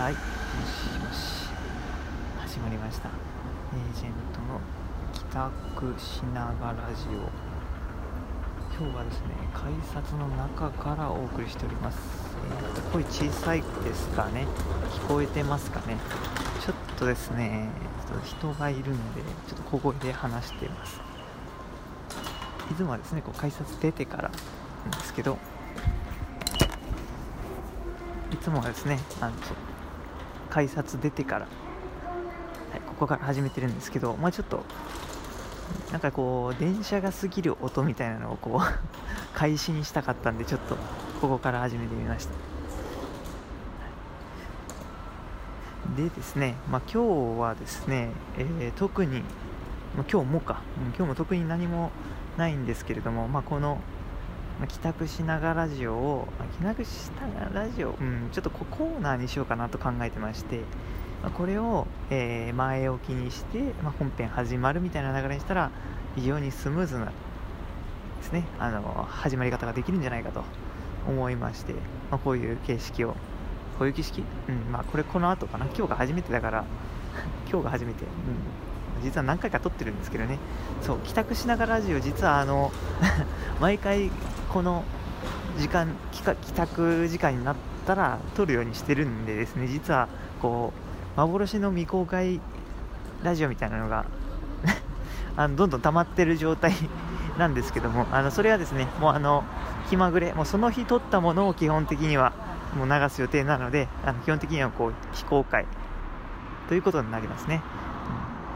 [0.00, 0.14] はい。
[0.14, 0.24] もし
[0.98, 1.44] もし。
[2.40, 3.08] 始まりました。
[3.08, 4.58] エージェントの
[5.12, 7.28] 帰宅しながらラジオ。
[8.82, 11.98] 今日はですね改札の中からお送りしております、
[12.74, 14.46] えー、声小さいですかね？
[14.90, 15.98] 聞こえてますかね？
[16.64, 17.68] ちょっとですね
[18.24, 20.98] 人がいるのでちょっと小声で話しています。
[22.70, 24.30] いつもはですねこう改札出てから
[24.90, 25.36] なんですけど
[28.32, 29.32] いつもはですねあの
[30.50, 31.46] 改札出てから、は
[32.76, 34.64] い、ここから始めてるんですけど、まあ、ちょっと
[35.92, 38.64] なんかこう電車が過ぎる音みたいなのをこう
[39.34, 40.76] 開始にしたかったんでちょっと
[41.20, 42.32] ここから始めてみました。
[45.96, 49.22] でですね、まあ、今日はですね、えー、特に、
[50.10, 50.60] 今日もか、
[50.96, 51.90] 今日も特に何も
[52.38, 53.80] ないんですけれども、まあ、この
[54.60, 60.58] まあ、帰宅しながらラジオを、まあ、帰宅しながらラジオ、うん、ちょっとコーナーにしようかなと考えてまして、
[61.22, 65.70] まあ、これを、えー、前置きにして、ま本編始まるみたいな流れにしたら
[66.14, 67.12] 非常にスムーズなで
[68.22, 70.44] すねあの始まり方ができるんじゃないかと
[71.08, 71.72] 思いまして、
[72.10, 73.16] まこういう形式を
[73.78, 75.64] こういう形式、うんまあ、これこの後かな？
[75.74, 76.64] 今日が初めてだから
[77.50, 78.10] 今日が初めて、うん。
[79.02, 80.38] 実は何回か撮ってるんですけどね。
[80.82, 82.70] そう帰宅しながらラジオ実はあの
[83.58, 84.10] 毎回
[84.52, 84.84] この
[85.58, 87.56] 時間帰宅時間になっ
[87.86, 90.08] たら撮るようにしてるんでですね実は
[90.40, 90.72] こ
[91.16, 92.40] う幻の未公開
[93.22, 94.06] ラジオみたいなのが
[95.36, 96.72] あのどんどん溜まってる状態
[97.38, 99.44] なんですけどもあのそれはですねもうあの
[99.88, 102.32] 気まぐれもうその日撮ったものを基本的には
[102.76, 105.66] もう流す予定なのであの基本的にはこう非公開
[106.68, 107.62] ということになりますね。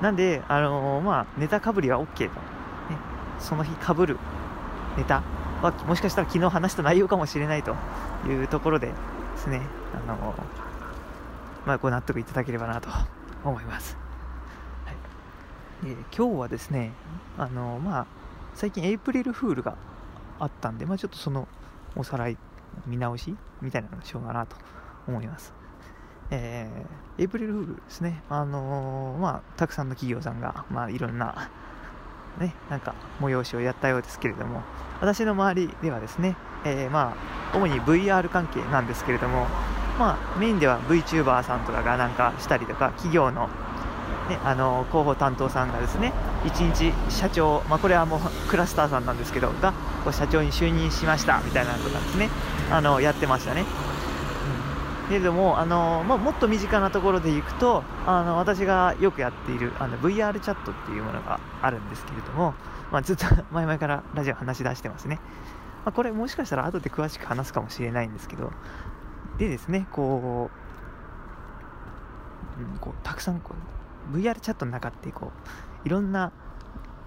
[0.00, 2.22] なんで、あのー、まあ、ネタかぶりは OK と。
[2.24, 2.30] ね、
[3.38, 4.18] その日かぶる
[4.96, 5.22] ネタ
[5.64, 7.74] は、もしかしたら昨日話した内容かもしれないと
[8.26, 8.92] いうところでで
[9.38, 9.62] すね、
[9.94, 12.88] あのー、まあ、ご納得いただければなと
[13.44, 13.96] 思います。
[14.84, 16.92] はい、え、今日はですね、
[17.38, 18.06] あのまあ、
[18.54, 19.76] 最近エイプリルフールが
[20.38, 21.48] あったんで、まあ、ちょっとその
[21.96, 22.36] おさらい、
[22.86, 24.56] 見直しみたいなのをしようかなと
[25.06, 25.54] 思います。
[26.30, 31.50] えー、エイプリルフールですね、あの、まあ、たくさんの企業さんが、まあ、いろんな、
[32.38, 34.62] ね、なんか催しをやったようですけれども、
[35.00, 37.14] 私の周りではですね、えー、ま
[37.52, 39.46] あ、主に VR 関係なんですけれども、
[39.98, 43.48] まあ、メインでは VTuber さんとかがなんかしたりとか、企業の、
[44.28, 46.12] ね、あの広報担当さんがですね、
[46.44, 49.72] 1日社長、まあ、これはもう クラスターさんなんですけど、が
[50.12, 52.30] 社長に就任しましたみたいなのとかですね、
[52.70, 53.64] あのやってましたね。
[55.08, 62.54] けれども、あのまあ、もっと身近なところでいくとあの私がよくやっているあの VR チャットっていうものがあるんですけれども、
[62.90, 65.20] まあ、ずっと 前々からラジオ話し出してますね、
[65.84, 68.50] まあ、これもしかしたら後で詳しく話すかもしれないんですけど
[69.38, 70.50] でですねこ
[72.58, 73.54] う,、うん、こうたくさんこ
[74.12, 75.32] う VR チャットの中ってこ
[75.84, 76.32] ういろんな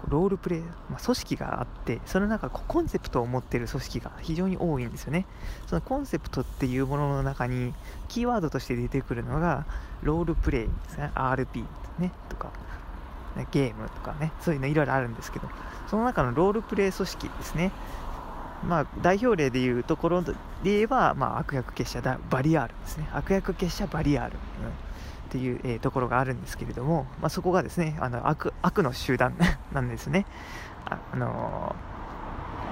[0.08, 5.26] ロールプレイ、まあ、組織があってその中コンセプトを持っている組織が非常に多いんですよね。
[5.66, 7.74] そのコンセプトっていうものの中に
[8.08, 9.66] キーワードとして出てくるのが
[10.02, 11.10] ロールプレイですね。
[11.14, 11.64] RP
[11.98, 12.50] ねとか
[13.50, 15.48] ゲームとかねそういうのいろいろあるんですけど
[15.88, 17.72] その中のロールプレイ組織ですね。
[18.66, 20.34] まあ、代表例でいうところで
[20.64, 23.08] 言えば、まあ、悪役結社バリアールですね。
[23.12, 24.40] 悪役結社バリアール、うん。
[25.28, 29.34] っていう、えー、ところがあるんですけれども、まあ、そこがですねあの悪悪の集団
[29.72, 30.24] なんですね。
[30.86, 31.76] あ、の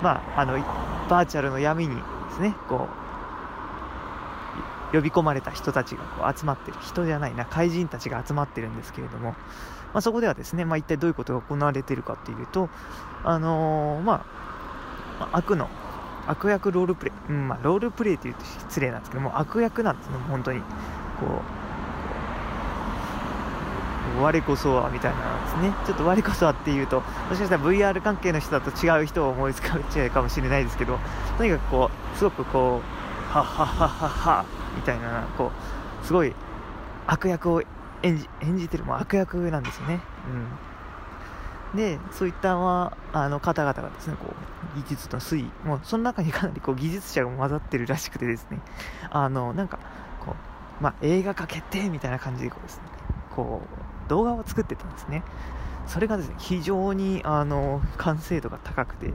[0.00, 0.54] ー、まあ、あの
[1.08, 2.02] バーチャルの闇にで
[2.32, 2.88] すねこ
[4.92, 9.30] う呼び込まれた人たちがこう集まってる人じゃないな怪人たちが集まってるんですけれども、
[9.92, 12.70] まあ、そこではですね、まあ、一体どういうことが行われているかっていうと、
[13.22, 14.24] あのー、ま
[15.20, 15.68] あ、悪の
[16.26, 20.66] 悪役ロールプレイ、うんまあ、ロールプレイって言うと失礼なんですけども悪役なんですね本当にこ
[21.26, 21.65] う
[24.22, 25.74] 我こそはみたいなですね。
[25.86, 30.98] ちょっと我こそはっていうともしかしたら VR 関係の人だと違う人を思いつかちゃうかもしれないですけど
[31.38, 34.44] とにかくこうすごくこうはっはっはっはっは
[34.76, 35.50] みたいなこ
[36.02, 36.34] うすごい
[37.06, 37.62] 悪役を
[38.02, 40.00] 演じ演じてるも悪役なんですよね。
[41.72, 41.76] うん。
[41.76, 44.32] でそういったあの方々がですねこ
[44.74, 48.60] う技術の推移もうその中にかなりこう技術者が混ざってるらしくてですね。
[49.10, 49.78] あのなんか
[50.24, 52.82] こうまあ、映画化決定みたいな感じでこうですね。
[53.34, 55.22] こう動画を作ってたんですね。
[55.86, 59.12] それがですね、非常にあの完成度が高くて、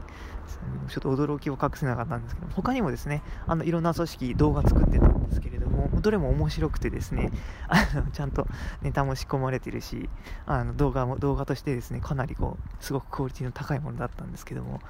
[0.88, 7.30] ちょっと驚きを隠せなかったんですけど他にもですね、あのいろんな組織、動画作ってたんですけれども、どれも面白くてですね
[7.68, 8.46] あのちゃんと
[8.82, 10.08] ネタも仕込まれてるし
[10.46, 14.80] あの動画も動画としてですねかなりこうすごくクオリティの高いものだったんですけども、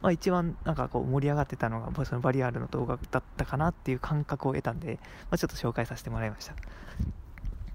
[0.00, 4.98] まあ、一番なんかこう盛り上がってたのがそのバリアールの動画だったかなっていう感覚を得たんで、
[5.30, 6.54] まあ、ちょっと紹介させてもらいました、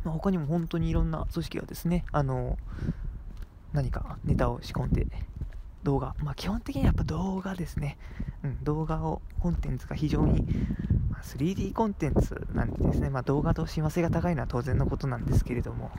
[0.07, 2.57] まあ、他にも本当にいろんな組織がですねあの
[3.73, 5.05] 何かネタを仕込んで
[5.83, 7.97] 動画、まあ、基本的にやっぱ動画ですね、
[8.41, 10.43] うん、動画をコンテンツが非常に、
[11.09, 15.91] まあ、3D コンテンツなんですね、まあ、動画と親和性が高いのは当然のことなんですけれども、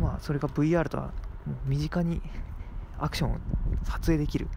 [0.00, 1.12] まあ、それが VR とは
[1.66, 2.20] 身近に
[2.98, 3.38] アクションを
[3.84, 4.48] 撮影できる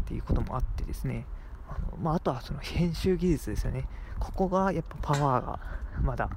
[0.00, 1.24] っていうこともあってですね
[1.68, 3.86] あの、まあ、あとはその編集技術ですよね。
[4.18, 5.60] ここがやっぱパワーが
[6.02, 6.30] まだ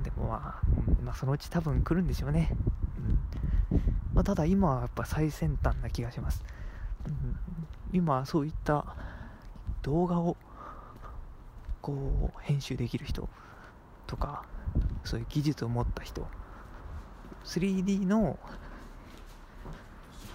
[0.00, 0.68] でもまあ、
[1.02, 2.50] まあ、そのうち多分来るんでしょうね、
[3.70, 3.80] うん。
[4.14, 6.42] まあ、ただ今はやっぱ最先端な気がします、
[7.06, 7.36] うん、
[7.92, 8.96] 今そういった
[9.82, 10.36] 動画を
[11.82, 13.28] こう編集できる人
[14.06, 14.44] とか
[15.04, 16.26] そういう技術を持った人
[17.44, 18.38] 3D の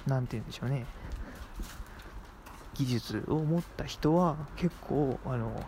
[0.08, 0.86] 何て言うんでしょうね
[2.76, 5.66] 技術を持った人は結構あの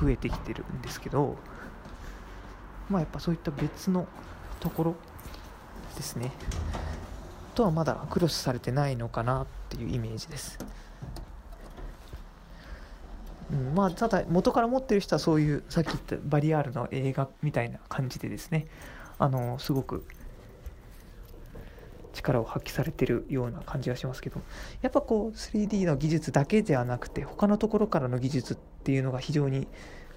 [0.00, 1.36] 増えてきてるんですけど
[2.88, 4.06] まあやっぱそういった別の
[4.60, 4.96] ところ
[5.96, 6.32] ですね。
[7.56, 10.58] とはまだクロスされてないのかなっていうイメージです、
[13.50, 18.66] うん、まあただ元から持ってる人はそういうさっき言ったバリアールの映画みたいな感じでですね。
[19.18, 20.06] あのすごく
[22.12, 24.40] 力を発揮されてるような感じがしますけど。
[24.82, 29.66] やっぱこう 3D の技術だけではなくて他のところからの技術っていうのが非常に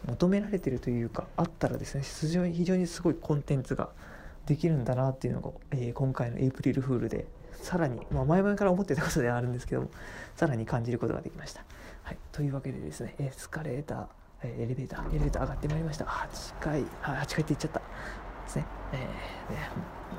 [0.08, 2.04] 求められてるというかあったらですね
[2.52, 3.90] 非常にすごいコンテンツが
[4.46, 7.28] できるんだなっていうのが、えー、今回のエイプリルフールで
[7.62, 9.90] さらに、まあ、前々から思ってたことでは あるんですけども
[10.36, 11.64] さらに感じることができました。
[12.04, 14.08] はい、というわけでですねエスカレーター
[14.42, 16.06] エレベーターエレベーター上がってまいりました。
[16.06, 17.80] 8階あ8階って言っちゃった。
[17.80, 17.86] で
[18.50, 19.08] すね,、え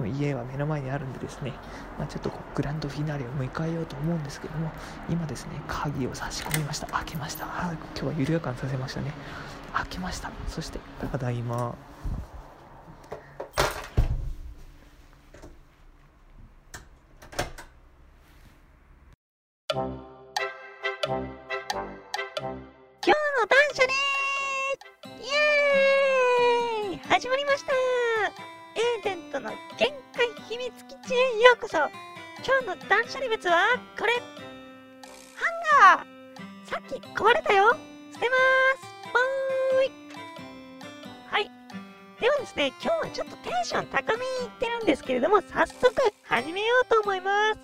[0.03, 1.53] ー、ね家は目の前にあるんでですね、
[1.99, 4.71] まあ、ちょっとこうグランドフィナーレを迎えようと思うんですけども
[5.09, 6.87] 今ですね鍵を差し込みました。
[6.87, 7.47] 開けました。
[7.47, 9.13] 今日は緩やかにさせましたね。
[9.73, 10.31] 開けました。
[10.49, 10.79] そして。
[11.11, 11.75] ただいま。
[19.73, 19.85] 今
[23.05, 23.93] 日の断捨離。
[25.21, 26.99] イエーイ。
[27.09, 27.73] 始まりました。
[27.73, 31.79] エージェントの限界秘密基地へようこそ。
[31.79, 31.89] 今
[32.61, 34.13] 日の断捨離物はこれ。
[34.15, 34.21] ハ
[35.97, 36.07] ンガー。
[36.69, 37.77] さっき壊れたよ。
[38.13, 38.70] 捨てます
[42.41, 45.93] ではですね、今日はちょっとテンション高めにいってるんですけれども、早速
[46.23, 47.61] 始めようと思います。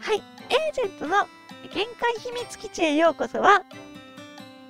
[0.00, 1.26] はい、エージェントの
[1.72, 3.62] 限界秘密基地へようこそは、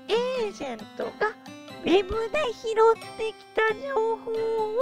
[0.08, 1.35] エージェントが
[1.82, 4.76] ウェブで拾ってきた情報を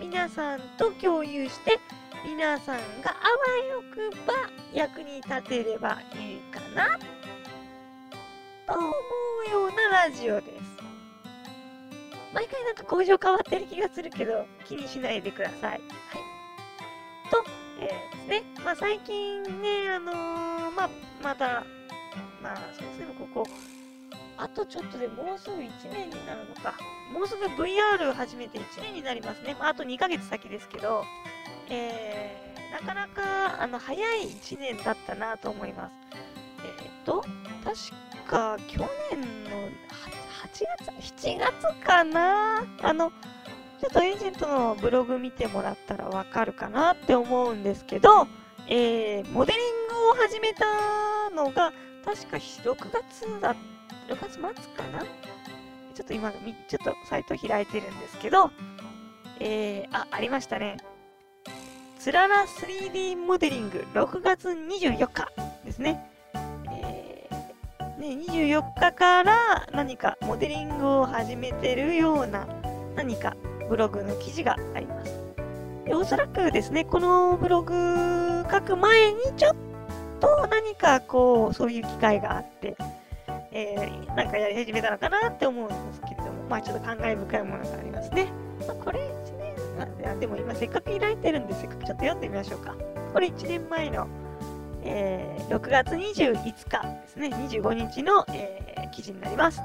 [0.00, 1.78] 皆さんと共有して、
[2.24, 4.34] 皆さんがあわよくば
[4.72, 6.98] 役に立てればいいかな
[8.66, 8.88] と思
[9.48, 10.71] うようなラジオです。
[12.32, 15.70] 毎回なんか工場変わってる気がするけど気にしないでください。
[15.70, 15.80] はい。
[17.30, 17.44] と、
[17.80, 18.42] えー、ですね。
[18.64, 20.90] まあ最近ね、あのー、まあ
[21.22, 21.64] また、
[22.42, 23.46] まあ先生のここ、
[24.38, 26.74] あとちょっとでもうすぐ1年になるのか。
[27.12, 29.54] もうすぐ VR を始めて1年になりますね。
[29.58, 31.04] まああと2ヶ月先ですけど、
[31.68, 35.92] えー、なかなかあの早い1年だったなと思います。
[36.64, 37.22] えっ、と、
[37.64, 38.78] 確か去
[39.10, 39.68] 年の
[40.42, 40.64] 8
[41.00, 42.66] 月 ?7 月かな？
[42.82, 48.26] あの、ちょっとエージェントのブログ見てもらったらわかるかなって思うんですけど、
[48.68, 51.72] えー、モデリングを始めたのが、
[52.04, 53.54] 確か6月だ、
[54.08, 54.52] 6月末か
[54.92, 55.04] な？
[55.94, 58.50] ちょっと今、ちょっとサイト開いてるんですけど、
[59.38, 60.78] えー、あ、ありましたね。
[61.98, 65.28] つらら 3D モデリング6月24日
[65.64, 66.11] ですね。
[68.02, 72.48] ね、24日から何かモデリングを始めてるような
[72.96, 73.36] 何か
[73.68, 75.12] ブログの記事があります。
[75.84, 79.56] でおそらくですね、このブログ書く前にちょっ
[80.18, 82.76] と何かこう、そういう機会があって、
[83.52, 88.32] えー、なんかやり始めたのかなって思うんですけれども、まあちょっと感慨深いものがありますね。
[88.66, 92.74] まあ、これ1年なんで、でも今せっかく開いてるんで、せっかくちょっと読んでみましょうか。
[93.12, 94.08] これ1年前の、
[94.84, 99.60] えー、6月25日ですね、25日の、えー、記事になります。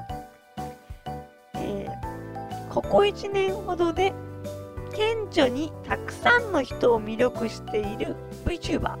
[1.54, 2.18] えー
[2.78, 4.12] ここ1年ほどで
[4.94, 8.96] 顕著にたくさんの人を魅力している VTuber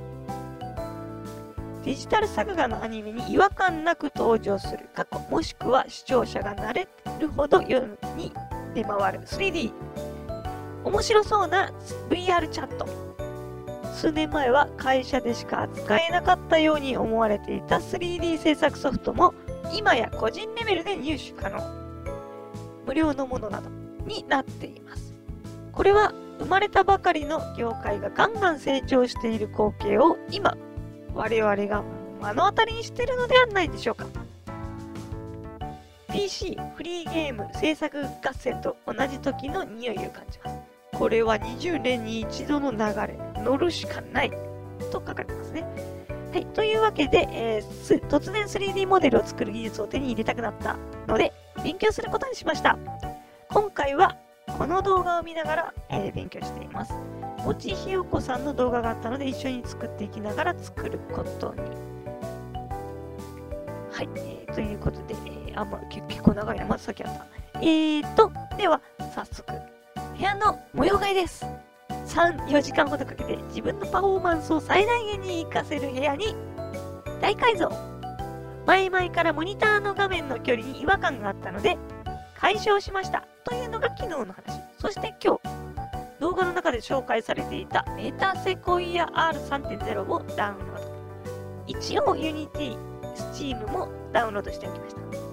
[1.84, 6.88] デジタル作画のアニメに違和感なく登場する過去もしくは視聴者が慣れ
[7.20, 7.82] るほど世
[8.16, 8.32] に
[8.74, 9.72] 出回る 3D。
[10.84, 11.72] 面白そうな
[12.10, 13.07] VR チャット。
[13.98, 19.34] 数年前は会社でしか扱えなかったように思われていた 3D 制作ソフトも
[19.74, 21.58] 今や個人レベルで入手可能。
[22.86, 23.68] 無料のものなど
[24.06, 25.12] になっています。
[25.72, 30.56] これは生まれたばかりの業界がガンガン成長している光景を今
[31.12, 31.82] 我々が
[32.22, 34.06] 目の当たりにしているのではないでしょうか。
[36.12, 40.77] PC、フリーゲーム、制作合戦と同じ時の匂いを感じます。
[40.92, 44.30] これは20年に一度の流れ、乗るしかない
[44.90, 45.64] と書かれてますね。
[46.32, 50.76] はい、というわけで、えー突然 3D モデルを作る技術を手に入れたくなった
[51.06, 52.78] ので、勉強することにしました。
[53.48, 54.16] 今回は
[54.58, 56.92] この動画を見ながら、えー勉強しています。
[57.44, 61.60] もちひよこさんの動画があったので、一緒に作っていきながら作ることに。
[63.90, 67.26] はい、えーということで、えーあ、まあ、結構長いな、まず先あった。
[67.60, 68.80] えーと、では、
[69.14, 69.52] 早速、
[70.18, 71.46] 部屋の模様替えです。
[71.88, 76.34] 3、4時間ほどかけて自分のパフォーマンスを最大限に活かせる部屋に
[77.20, 77.70] 大改造。
[78.66, 81.78] 前々からモニターの画面の距離に違和感があったので、
[82.36, 83.28] 解消しました。
[83.44, 84.60] というのが昨日の話。
[84.80, 85.40] そして今日、
[86.18, 90.88] 動画の中で紹介されていたメタセコイア R3.0 をダウンロード。
[91.68, 92.76] 一応 Unity、
[93.14, 95.27] Steam もダウンロードしておきました。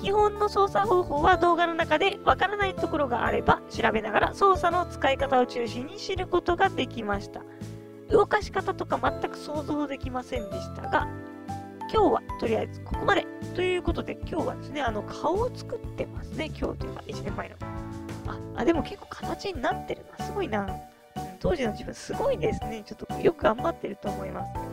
[0.00, 7.42] 基本の操作方法は動画の中でわからないところがあれば調べながら操作の使い方を中心に知ることができました。
[8.10, 11.08] 動かし方とか全く想像できませんでしたが、
[11.92, 13.26] 今日はとりあえずここまで。
[13.54, 16.50] ということで今日はですね、あの顔を作ってますね。
[16.56, 17.56] 今日というか1年前の。
[18.26, 20.24] あ、あでも結構形になってるな。
[20.24, 20.68] すごいな。
[21.40, 22.82] 当時の自分すごいですね。
[22.84, 24.58] ちょっとよく頑張ってると思います。
[24.58, 24.66] はい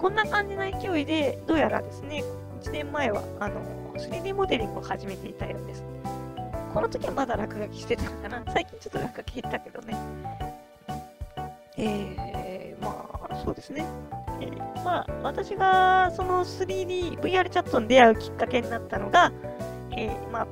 [0.00, 2.24] こんな感じの勢いで、どうやらですね、
[2.62, 5.84] 1年前はあの 3D モデリングを始めていたようです。
[6.72, 9.96] この時はまだ落書きしてたのかな最近ちょっと落書き減ったけどね。
[11.76, 13.84] えー、まあ、そうですね。
[14.40, 19.32] えーまあ、私がその 3D、VR チャットに出会うきっかけになったのが、
[19.92, 20.46] えー、まあ、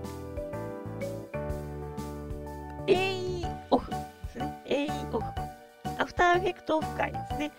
[2.87, 3.97] AE オフで
[4.31, 4.63] すね。
[4.67, 5.27] AE オフ。
[5.99, 7.53] アフターエフェクトオフ会ですね。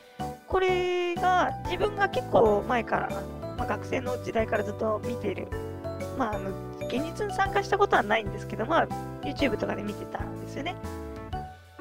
[0.47, 3.09] これが自分が結構前から、
[3.57, 5.47] まあ、学生の時代からずっと見ている、
[6.19, 6.49] まあ、あの
[6.87, 8.87] 現実に参加したことはないんですけど、まあ、
[9.23, 10.75] YouTube とかで見てたんですよね。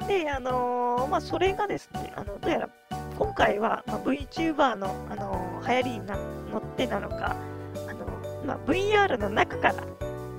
[0.07, 2.69] で、あのーまあ、それがですね、あのどうやら
[3.17, 6.15] 今回は、まあ、VTuber の、あのー流行りに乗
[6.57, 7.35] ってなのか、
[7.87, 8.05] あの
[8.45, 9.75] まあ、VR の中から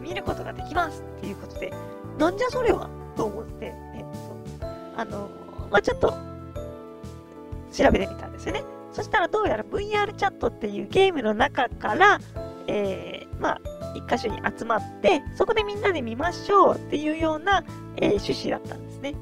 [0.01, 1.71] 見ることができますっていうことで、
[2.19, 4.05] なんじゃそれはと思って、え
[4.61, 5.29] そうあの
[5.71, 6.15] まあ、ちょっと
[7.71, 8.65] 調べてみたんですよね。
[8.93, 12.19] そしたらどうやら VR チャットっていうゲームの中から、
[12.67, 13.61] えー、まあ、
[13.95, 17.65] 一箇所に集まって、そこでみんなで見ましょうっていうような、
[17.97, 19.15] えー趣旨だったんですね。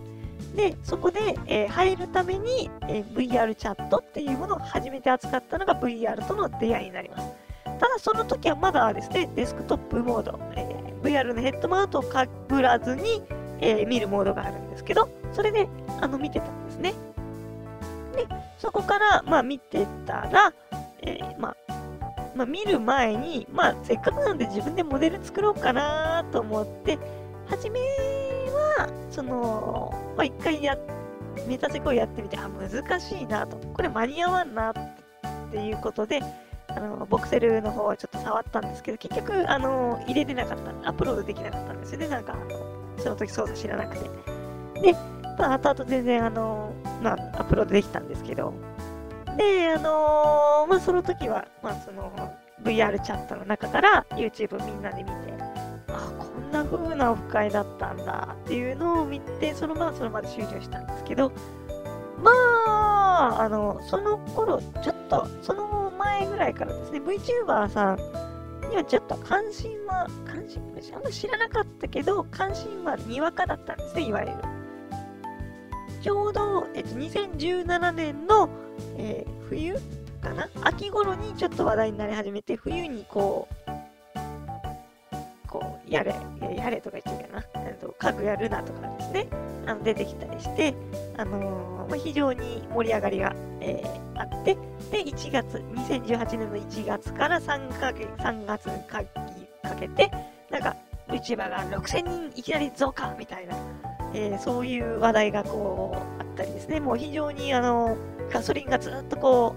[0.55, 7.29] で、そこで、えー入るために、えー VR チャットっていうものを初めて扱ったのが VR との出会いになります。
[7.65, 13.23] ただその時はまだですね、デスクトップモード、えー VR のヘッドマウントをかぶらずに、
[13.61, 15.69] え見るモードがあるんですけど、それで
[16.01, 16.95] あの見てたんですね。
[18.15, 18.27] で、
[18.59, 20.53] そこから、まあ、見てたら、
[21.03, 21.68] えまあ、
[22.39, 26.97] まあ、見る前に、まあ、せっかくなんで自分でモデル作ろうかなと思って、
[27.49, 30.79] 初めは、その、まあ、一回や、
[31.49, 33.57] メタセコイやってみて、あ、難しいなと。
[33.57, 34.75] これ間に合わんなっ
[35.51, 36.21] ていうことで、
[36.69, 42.07] あの、ボクセルの方はちょっと触ったんですけど、結局、あの、入れれなかった、アップロードできなかったんですよね。
[42.07, 42.37] なんか、
[42.99, 44.05] その時操作知らなくて。
[44.81, 44.93] で、
[45.37, 48.55] まあ、後々全然、あの、まあ、アップロードできたんですけど、
[49.39, 52.13] で、あのまあ、その時は、まあ、その、
[52.63, 55.15] VR チャットの中から YouTube みんなで見て、
[55.89, 61.33] あ、こんな風なオフ会だったんだっていうのを見て、そのままその場で終了したんですけど、
[62.21, 67.99] まあ、あの、その頃、ちょっと、その前ぐらいからですね、VTuber さん
[68.71, 70.63] にはちょっと関心は、関心、
[70.97, 74.35] あんま知らなかったけど、関心はにわかだったんですね、いわゆる。
[76.03, 78.49] ちょうど、えっと、2017年の、
[78.97, 79.75] えー冬
[80.21, 80.49] かな？
[80.63, 83.71] 秋頃にちょっと話題になり始めて、冬にこう、
[85.49, 86.15] こう、やれ、
[86.57, 89.29] やれとか言ってるかな、えっと家具やるなとかですね、
[89.67, 90.75] あの出てきたりして、
[91.17, 94.55] あのーまあ、非常に盛り上がりが、えーあって、
[94.91, 99.03] で、1月、2018年の1月から3か月、3月にか
[99.63, 100.11] かけて、
[100.51, 100.77] なんか、
[101.09, 103.57] YouTuber が6000人いきなり増加みたいな、
[104.13, 107.97] えーそういう話題がこう、あったりですね、もう非常にあの、
[108.31, 109.55] ガソリンがずっとこ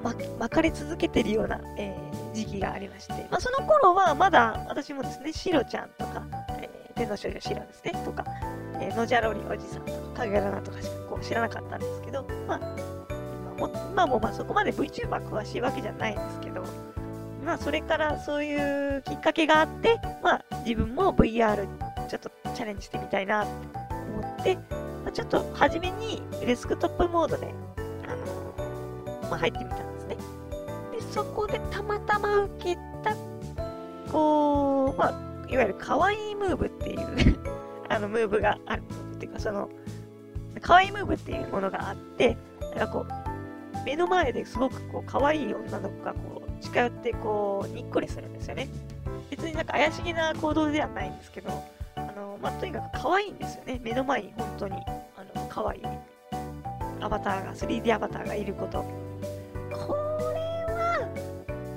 [0.00, 6.26] う、ま、巻かれ続けてるような、えー時期がありまして、まあ、その頃はまだ私もですね、シロちゃんとか、
[6.60, 8.24] えー、天の少女シロですね、とか、
[8.80, 12.60] えー、ノジャロリおじさんとか、影ラナとかしかこう知らなかったんですけど、まあ、
[13.56, 16.64] 今も今もまあそこまで VTuber 詳しいわけじゃないんですけど、
[17.44, 21.68] まあそれからそういうきっかけがあって、まあ自分も VR に
[22.08, 23.50] ちょっとチャレンジしてみたいなと
[24.18, 24.58] 思って、
[25.02, 27.52] まあ、ちょっと初めにデスクトップモードで、
[28.06, 30.16] あのまあ、入ってみたんですね。
[30.92, 33.14] で、そこでたまたま受けた、
[34.10, 35.10] こう、まあ、
[35.48, 37.38] いわゆる可愛いムーブっていう
[37.88, 38.82] あのムーブがある。
[39.14, 39.68] っていうか、その、
[40.60, 42.36] 可愛いムーブっていうものがあって、
[42.76, 43.32] なんかこう、
[43.84, 48.68] 目の前ですごくこう可愛い女の子がこう近寄ってこうにっこりするんですよね。
[49.30, 51.50] 別になんか怪しげな行動ではないんですけど、
[52.14, 53.80] あのまあ、とにかく可愛いんですよね。
[53.82, 54.76] 目の前に本当に
[55.16, 55.82] あの可愛い
[57.00, 58.82] アバターが、3D アバターがいること。
[59.72, 59.96] こ
[60.34, 60.40] れ
[60.74, 61.08] は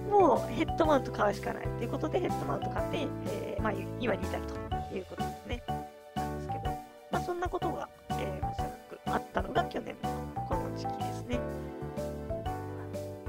[0.09, 4.43] もうヘッドマウント買うしかないということでヘッドマウント買って、えーまあ、今に至る
[4.89, 5.63] ということですね。
[6.15, 6.63] なんですけど、
[7.11, 10.09] まあ、そんなことが、えーおそらくあったのが去年の
[10.47, 11.39] この時期ですね。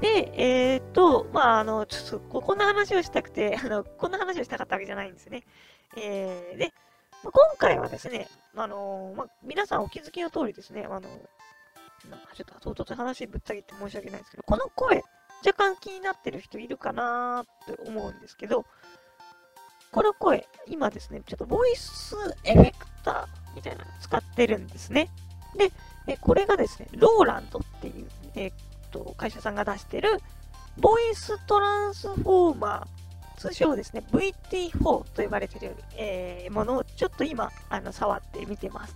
[0.01, 5.43] で、えっ、と、まあ、あの、ちょっと、ここの話をしたくて、あの、こんな話をしたかったわけじゃないんですね。
[5.97, 6.73] えー、で、
[7.27, 11.01] まあ今回はですね、あのまあ、皆さんお気づきの通りですね、あの、
[12.09, 15.03] なんかちょっと唐突に話ぶった切って申し訳ないんですけど、この声、
[15.45, 18.65] 若干気になってる人いるかなーって思うんですけど、
[19.91, 22.15] この声、今ですね、ちょっとボイス
[22.45, 25.09] エフェクターみたいなの使ってるんですね。
[25.57, 25.71] で、
[26.07, 28.55] えこれがですね、ローランドっていう、えーっ
[28.91, 30.21] と会社さんが出してる、
[30.77, 33.06] ボイストランスフォーマー、
[33.37, 38.95] 通称ですね、VT4 と呼ばれている、えーものをちょっと今、あの触ってみてます。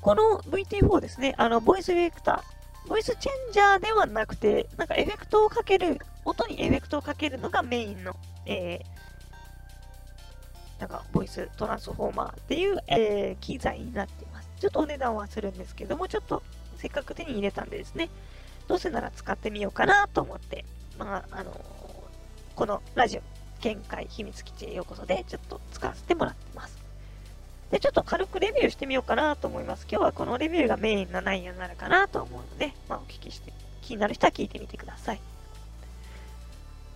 [0.00, 8.14] この VT4 ですね、あの、ボイスエフェクター、ボイスチェンジャーではなくて、なんかエフェクトをかける、音にエフェクトをかけるのがメインの、
[8.46, 9.00] えー
[10.80, 14.48] なんか、ボイストランスフォーマーっていう、えー機材になっています。
[14.60, 16.42] ちょっとお値段はするんですけども、ちょっと
[16.76, 18.10] せっかく手に入れたんでですね、
[18.68, 20.64] どうせなら使ってみようかなと思って、
[20.98, 21.80] まあ、あのー
[22.54, 23.22] このラジオ、
[23.60, 26.78] 見解秘密基地へようこそで、ちょっと使わせてもらってます。
[27.70, 29.86] で、ちょっと軽くレビューしてみようかなと思います。
[29.90, 35.20] 今日はこのレビューがメインの内容になるかなと思うので、まあ、お聞きして、気になる人は聞いてみてください。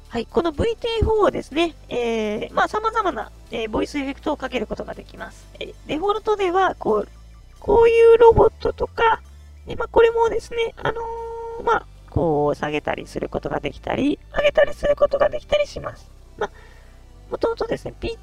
[0.08, 5.46] はい、この VT4 をですね、えー、まあ、様々な、えーボイスエフェクトをかけることができます。
[5.58, 7.08] えーデフォルトでは、こう、
[7.60, 9.22] こういうロボットとか、
[9.66, 16.13] えまあ、これもですね、あのーまあ、こう下げたりすることができたり、上げたりすることができたりします。
[16.38, 16.50] まあ、
[17.30, 18.18] もともとですね、ピッ、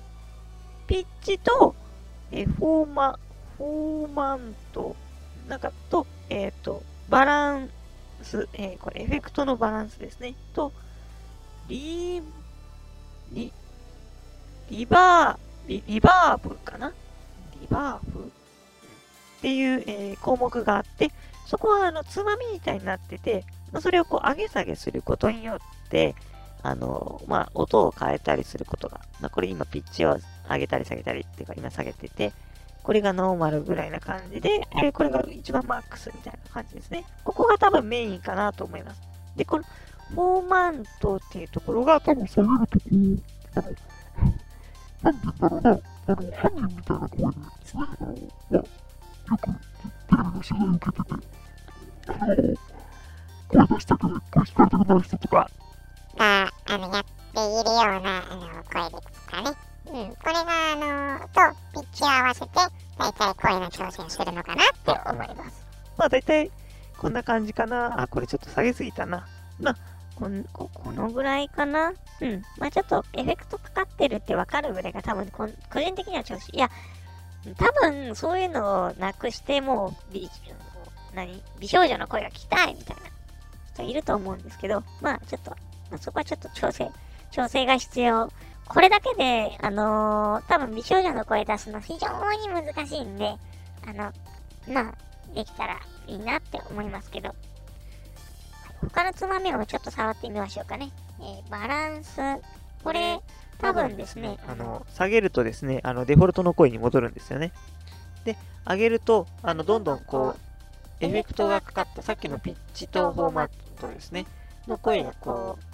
[0.87, 1.75] ピッチと、
[2.31, 3.19] えーフォーマ、
[3.57, 4.95] フォーマント、
[5.47, 7.69] なんかと、えっ、と、バラン
[8.23, 10.71] ス、えーこれエフェクトのバランスですね、と、
[11.67, 12.23] リー
[13.31, 13.53] リ、
[14.69, 16.93] リバー、リリバーブかな？
[17.61, 21.11] リバーブっていう、えー項目があって、
[21.47, 25.57] そこはあのつまみみたいになってて、まあそれをこう上げ下げすることによっ
[25.89, 26.15] て、
[26.63, 30.17] あのまあ、音を変えたりすることが、まあ、これ今ピッチを
[30.49, 32.33] 上げたり下げたりっていうか今下げてて、
[32.83, 37.05] これがノーマルぐらいな感じで、えーこれが一番マックスみたいな感じですね。
[37.23, 39.01] ここが多分メインかなと思います。
[39.35, 39.63] で、この
[40.09, 43.21] フォーマントっていうところが多分下がるときに、
[43.55, 43.67] あの
[45.01, 48.13] なんて言うんだろうな、あの、犯人みたいな声で、そういうのを、
[48.53, 48.63] よ
[49.37, 49.59] く言っ
[50.09, 51.15] てるのがすごい受けてて、
[52.07, 52.35] あの、
[53.47, 55.49] 声出したくない、声聞こえたくない人とか、
[56.71, 59.51] あの、やっているような、あの、声ですかね。
[59.87, 60.15] うん。
[60.15, 65.65] これが、あの、と、ピッチを合わせて、だいたい声の調整をするのかなって思います。
[65.97, 66.49] まあ大体
[66.97, 68.01] こんな感じかな。
[68.01, 69.27] あ、これちょっと下げすぎたな。
[69.59, 69.75] まあ、
[70.15, 71.91] こんここのぐらいかな。
[72.21, 72.41] うん。
[72.57, 76.49] まあちょっとエフェクトかかってるってわかるぐらいが多分こん、個人的には調子。
[76.55, 76.69] いや、
[77.57, 80.29] 多分そういうのをなくしてもう、美
[81.13, 81.43] 何？
[81.59, 83.03] 美少女の声が聞きたいみたいな
[83.73, 85.59] 人いると思うんですけど、まあちょっと、まあ、
[85.97, 86.89] そこはちょっと調整、
[87.31, 88.31] 調整が必要。
[88.67, 93.35] これだけで、あのー多分美少女の声出すの非常に難しいんで、
[93.87, 94.11] あの、
[94.73, 97.35] まあ、できたらいいなって思いますけど、
[98.81, 100.91] 他のつまみをちょっと触ってみましょうかね。
[101.19, 102.19] えーバランス。
[102.83, 103.19] これ、
[103.59, 107.51] 多分ですね、あの、下げるとですね、あの、デフォルトの声に戻るんですよね。
[108.25, 113.49] で、上げると、あの、どんどんこう、エフェクトがかかった、さっきのピッチとフォーマッ
[113.79, 114.25] トですね、
[114.67, 115.70] の声がこう、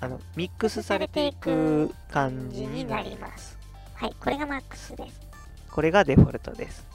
[0.00, 3.58] あの、ミックスされていく感じににななりります。
[3.94, 5.20] はい、これがマックスです。
[5.70, 6.86] これがデフォルトです。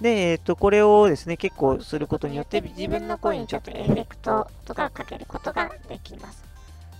[0.00, 6.42] で、えっ、と、これをですね、結構することによって、自分の声にちょっとエフェクトトとかかけることができます。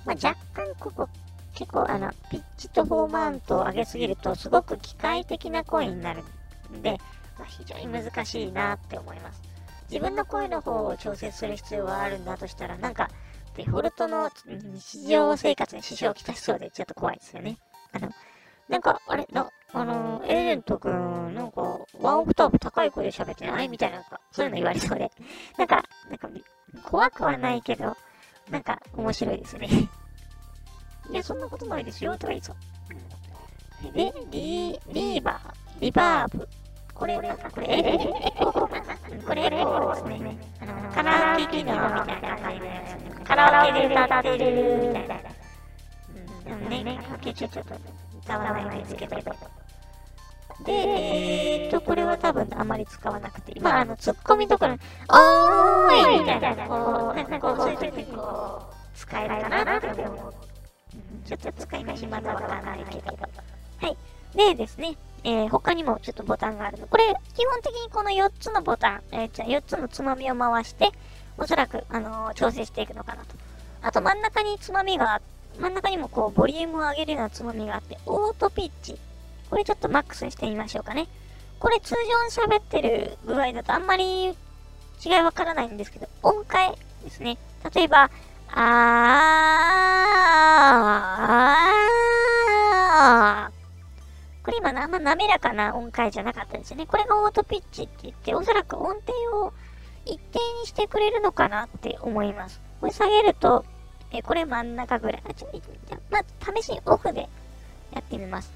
[0.05, 1.09] まあ、若干ここ、
[1.55, 6.23] 結構あの、ピッチとフォーマントを上げすぎると、すごく機械的な声になる
[6.75, 6.99] んで、
[7.39, 9.43] まあ、非常に難しいなって思います。
[9.91, 13.11] 自分の声の方を調整する必要はあるんだとしたら、なんか、
[13.61, 17.59] デフォルトの日常生活に支障をきたしそうで、ちょっと怖いですよね。
[17.93, 18.09] あの、
[18.71, 21.61] なんか、あれ、な、あの、エージェントくん、なんか、
[22.01, 25.11] ワンオクターブ高い声で喋ってないみたいな、そういうの言われそうで。
[25.59, 26.31] なんか、なんか、
[26.83, 27.95] 怖くはないけど、
[28.51, 29.69] なんか、面白いですね。
[31.11, 33.93] いや、そんなことないですよ、とか言いそう。
[33.93, 36.49] で、リリーバー、リバーブ。
[36.95, 37.99] これ、なんかこれ、エレ
[39.27, 40.39] これ、エレコですね。
[40.61, 43.25] あの、カラオケ機能みたいな感じのやつ。
[43.25, 45.17] カラオケで歌ってるみたいな。
[46.47, 47.61] うん、でもね、カラオケちょっと
[48.25, 49.17] 歌わないんですけど。
[50.65, 60.35] で、えーっと、これは多分あまり使わなくて、まあ、あの、ツッコミとかの、おーいみたいな、こう、なんかこう、そういう時にこう、使えるかなって思う。
[61.27, 63.17] ちょっと使い方まだわかんないけど。
[63.79, 63.97] はい。
[64.37, 66.87] でですね、えー、他にもちょっとボタンがあるの。
[66.87, 67.05] これ、
[67.37, 70.91] 基本的にこの4つのボタン、えー、じゃあ4つのつまみを回して、
[71.39, 73.35] おそらく、あのー調整していくのかなと。
[73.83, 75.21] あと真ん中につまみが、
[75.59, 78.97] 真ん中にもこう、ボリュームを上げるようなつまみがあって、オートピッチ。
[79.49, 81.09] これちょっとマックスにしてみましょうかね。
[81.59, 84.29] これ通常に喋ってる具合だとあんまり
[85.05, 87.37] 違いわからないんですけど、音階ですね。
[87.75, 88.11] 例えば、
[88.53, 93.50] あー、
[94.43, 96.87] これ今あんま滑らかな音階じゃなかったですよね。
[96.87, 99.13] これがオートピッチって言って、おそらく音程
[99.45, 99.53] を
[100.07, 102.61] 一定にしてくれるのかなって思います。
[102.81, 103.65] これ下げると、
[104.13, 105.23] えこれ真ん中ぐらい。
[105.29, 106.25] あ、ちょ、じゃまあ、
[106.61, 107.29] 試しにオフで
[107.93, 108.53] やってみます。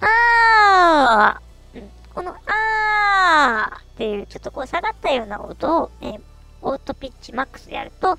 [0.00, 6.18] あー、うん、このあーっていう、ちょっとこう下がったような音を、え
[6.62, 8.16] オートピッチマックスでやると、あ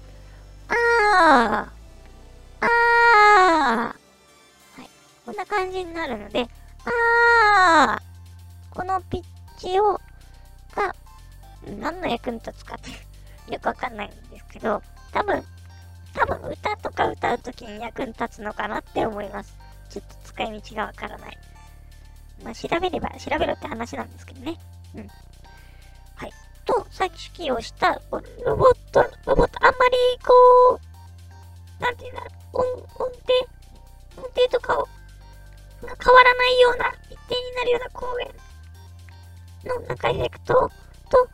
[0.69, 1.67] ー、
[2.61, 3.93] あー、は
[4.79, 4.89] い。
[5.25, 6.47] こんな感じになるので、
[6.87, 9.23] あー、このピッ
[9.57, 9.93] チを、
[10.75, 10.95] が、
[11.79, 12.91] 何の役に立つかって、
[13.53, 15.43] よくわかんないんですけど、多分、
[16.13, 19.55] 多分歌とか歌うときに役に立つのかなって思います。
[19.89, 21.37] ちょっと使い道がわからない。
[22.43, 24.57] まあ、調べれば調べろって話なんですけどね。
[24.95, 25.07] うん。
[26.15, 26.33] はい。
[26.65, 27.99] と、さっき起用した
[28.45, 30.79] ロボット、ロボット、あんまりこ
[31.79, 32.23] う、なんていうんだ、
[32.53, 33.11] 音、音程、
[34.17, 34.87] 音程とかを、
[35.81, 38.25] 変わらないような、一定になるような声
[39.65, 41.29] の中エフェクトと、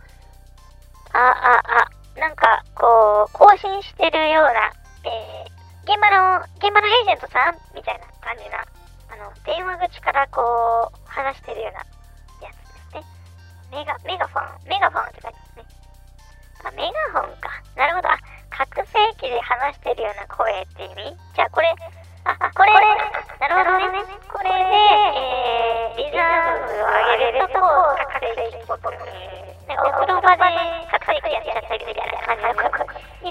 [1.14, 4.74] あ、あ、あ、なんか、こう、更新してるような、
[5.06, 8.66] えー、現場の、現場のエージェントさんみたいな感じな、
[9.12, 11.80] あの、電話口からこう、話してるような
[12.48, 12.58] やつ
[12.94, 13.04] ですね。
[13.72, 15.66] メガ、メガフォン、メガフォンって書いてますね。
[16.66, 17.50] あ、メガホンか。
[17.76, 18.10] なるほど。
[18.10, 18.18] あ、
[18.50, 21.18] 拡声器で話してるような声って意味？
[21.36, 21.70] じゃあこれ、
[22.26, 22.72] あ、あこれ、
[23.40, 23.53] なる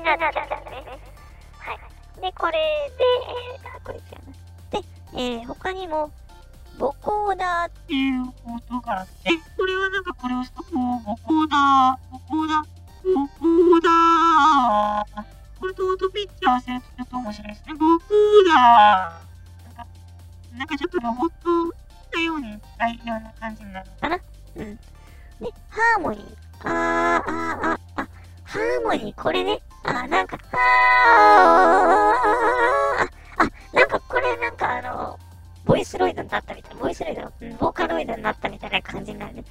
[0.02, 0.98] になっちゃうんですね。
[1.58, 2.20] はい。
[2.20, 2.58] で、これで、
[3.54, 4.34] えー、あ、これ違うな。
[4.70, 4.84] で、
[5.14, 6.10] えー、他にも、
[6.78, 12.64] ボコーダーっていう音があって、これはなんかこれをした、こう、ボコーダー、ボコーダー、
[13.14, 15.24] ボコーダー。
[15.60, 17.74] これとオートピッチ合わせるとちょっと面白いですね。
[17.74, 18.08] ボコー
[18.48, 19.76] ダー。
[19.76, 19.86] なんか、
[20.56, 21.72] なんかちょっとロボット
[22.16, 24.18] のように使えるような感じになるのかな。
[24.56, 24.76] うん。
[24.76, 24.82] で、
[25.68, 26.36] ハーモニー。
[26.64, 28.08] あー、あー、あ、あ、
[28.44, 29.62] ハーモニー、これね。
[29.84, 32.14] あ、なんか、あ、
[33.38, 35.18] あ、なんかこれなんかあの、
[35.64, 39.44] ボイスロイドになったみたいな、ボイスロイド、うんボーカロイドになったみたいな感じになるね。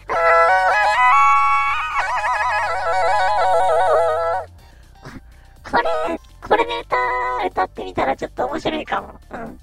[5.04, 5.84] あこれ、
[6.42, 6.96] これで歌、
[7.48, 9.20] 歌ってみたらちょっと面白いかも。
[9.32, 9.60] うん。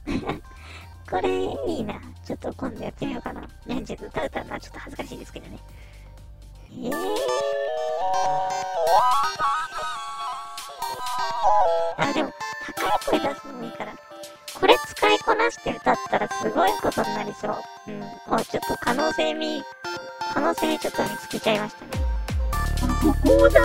[1.11, 1.29] これ
[1.73, 1.95] いいな。
[2.25, 3.41] ちょっと今度やってみようかな。
[3.67, 5.59] ね、ちょっと歌歌うのはちょっと恥ずかしいですけどね。
[6.71, 6.93] えー。
[11.99, 12.33] あ、でも、
[12.65, 13.93] 高い声出すのもいいから。
[14.59, 17.57] これ使いこなして歌ったらすごいことになりそう。
[17.89, 18.03] うん。
[18.35, 19.63] あ、ちょっと可能性見、
[20.33, 21.91] 可能性ちょっと見つけちゃいましたね。
[23.03, 23.65] ここだー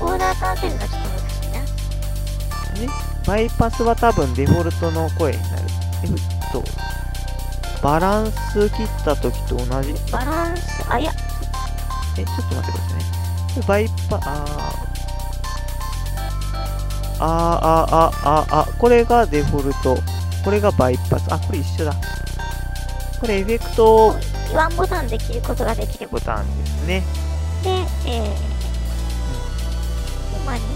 [0.00, 1.60] オーダー立てるのがちょっと難しいな。
[2.80, 2.88] で
[3.26, 5.62] バイパスは多分デフォルトの声になる。
[6.04, 6.10] えっ
[6.52, 6.62] と、
[7.82, 9.94] バランス切った時と同じ？
[10.12, 11.12] バランス、あ、いや、
[12.18, 13.15] え、ちょっと待ってくださいね。
[13.62, 19.96] バイパ、あー、あー、あー、あー、あー、あー、これがデフォルト。
[20.44, 21.26] これがバイパス。
[21.32, 21.94] あ、これ一緒だ。
[23.20, 24.14] これエフェクト
[24.54, 26.08] ワンボタンで切ることができる。
[26.08, 27.02] ボタンですね。
[27.62, 27.70] で、
[28.06, 28.26] えー、
[30.44, 30.66] まには。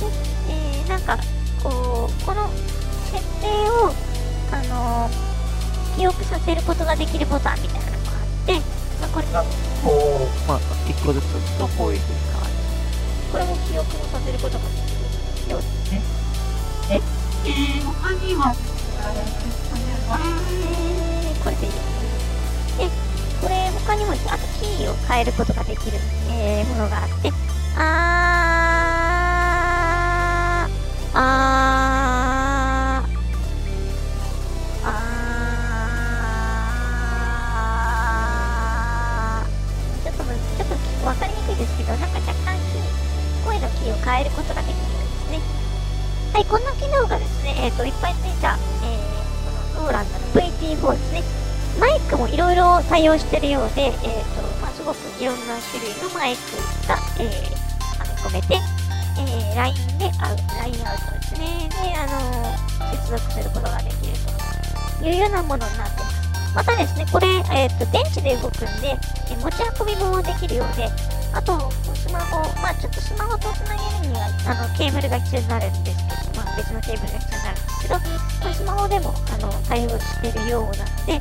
[0.00, 0.06] で、
[0.50, 1.16] えー、なんか、
[1.62, 2.48] こう、この
[3.10, 3.92] 設定を、
[4.50, 5.10] あの
[5.96, 8.14] 記憶させることができるボタンみたいなのがあ
[8.44, 8.62] って、まあ、
[9.12, 9.42] これが、
[9.82, 12.52] こう、まあ一個ずつ押すとこういうふうに変わる
[13.32, 14.94] これも記憶をさせることができ
[15.46, 16.00] るようですね。
[16.88, 16.94] で、
[17.44, 18.54] えー、他には、
[20.14, 21.82] えー、これでいいです
[22.78, 22.84] ね。
[22.88, 22.90] で、
[23.42, 24.22] これ他にも、あと
[24.60, 25.98] キーを変えることができる、
[26.30, 27.32] えー、ものがあって、
[27.76, 31.67] あー、あ
[42.00, 42.58] なんか若干、
[43.44, 45.40] 声のキーを変えることができるんですね。
[46.32, 51.22] はい、こんな機能がですね、えっ、と、いっぱいついた、えー、このローランドの VT4 ですね。
[51.80, 57.58] マイクもいろいろ対応してるようで、えっ、と、まあ、すごくいろんな種類のマイクが、えー、
[57.98, 58.60] はめ込めて、
[59.16, 61.68] えー、LINE でアウト、LINE アウトですね。
[61.70, 64.14] で、あの接続することができる
[65.00, 66.18] というようなものになってます。
[66.54, 68.96] またですね、これ、えっ、と、電池で動くんで、
[69.30, 70.88] え持ち運びもできるようで、
[71.32, 81.20] あと、スマホ、まあちょっとスマホとつなげるには、あの、ケーブルが必要になるんですけど、まあ別のケーブルが必要になるんですけど、まあ、スマホでも、あの、対応してるようなので、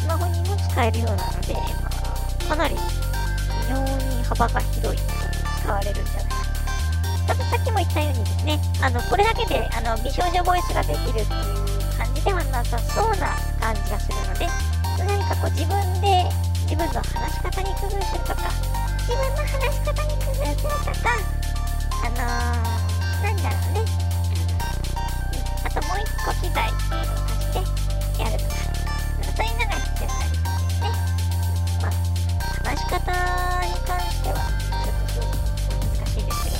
[0.00, 1.60] スマホにも使えるようなので、ま
[1.90, 5.00] あ、かなり非常に幅が広い
[5.60, 6.36] 使われるんじゃないか
[7.26, 7.26] と。
[7.26, 11.26] たださっきも言ったようにですね、あの、これだけで、あの、美少女ボイスができるっていう
[11.98, 14.46] 感じではなさそうな感じがするので、
[14.98, 16.24] 何かこう自分で、
[16.70, 18.75] 自分の話し方に工夫するとか、
[19.06, 21.14] 自分の話し方に工夫するとか、
[22.02, 23.86] あのー、なんだろうね、
[25.62, 27.62] あともう一個機材を足して
[28.20, 28.58] やるとか、
[29.36, 30.90] そういうのが必要になりそうですね。
[31.82, 31.90] まあ、
[32.66, 32.98] 話し方
[33.62, 36.58] に関しては、ちょっと難しいですけど、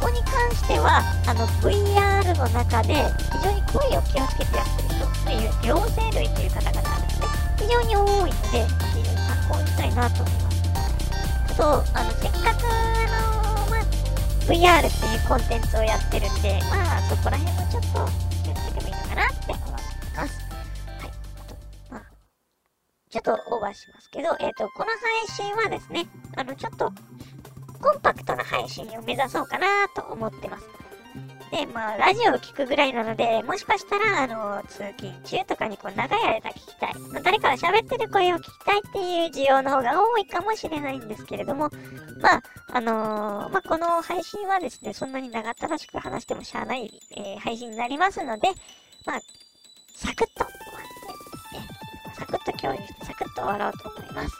[0.00, 2.92] ここに関しては、あの、VR の中で
[3.32, 10.49] 非常に声を気をつけてやってる人という、両生類という方々がですね、非常に多いので、非常に参考にしたいなと思います。
[11.60, 13.84] あと、あの、せっかく、あのまあ、
[14.48, 17.88] VR っていうコンテンツをやってるんで、まあ、そこら辺もちょっと
[18.42, 19.94] 気をつけてもいいのかなって思います。
[20.16, 20.26] はい。
[21.00, 21.56] あと、
[21.90, 22.02] まあ、
[23.10, 26.90] ちょっとオーバーしますけど、えっ、と、この配信はですね、あの、ちょっと、
[27.78, 30.64] コンパクトな配信を目指そうかなと思ってます。
[31.50, 36.94] で、まあ、ラジオを聞くぐらいなので、もしかしたら、あの、通勤中とかにこう、長い間聞きたい。
[37.12, 41.68] まあ誰かが喋ってる声を聞きたいっていう需要の方が多いかもしれないんですけれども、
[42.20, 48.48] まあ、あのーまあ、この配信はですね、そんなに長ったらしく話してもしゃあない、えー配信になりますので、
[49.04, 49.20] まあ、
[49.96, 50.52] サクッと終わっ
[51.52, 51.58] て、
[52.12, 54.36] えサクッと共有して、サクッと終わろうと思います。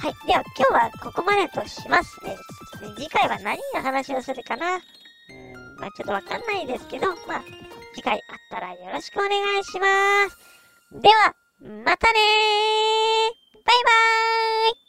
[0.00, 0.26] はい。
[0.26, 2.18] では、今日はここまでとします。
[2.26, 2.36] えー
[2.96, 4.80] 次回は何の話をするかな、
[5.82, 7.42] まあ、ちょっとわかんないですけど、まあ、
[7.92, 10.38] 次回あったらよろしくお願いします。
[10.92, 14.81] では、またねーバイバーイ